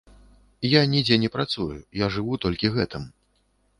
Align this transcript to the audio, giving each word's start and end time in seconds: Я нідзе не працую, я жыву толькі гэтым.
Я 0.67 0.81
нідзе 0.93 1.19
не 1.23 1.29
працую, 1.37 1.69
я 2.03 2.13
жыву 2.17 2.41
толькі 2.47 2.73
гэтым. 2.79 3.07